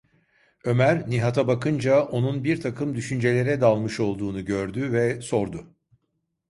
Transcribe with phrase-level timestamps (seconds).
[0.63, 5.75] Ömer Nihat’a bakınca onun birtakım düşüncelere dalmış olduğunu gördü ve sordu: